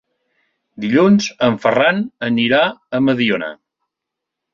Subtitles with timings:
[0.85, 1.99] Dilluns en Ferran
[2.29, 3.51] anirà a Mediona.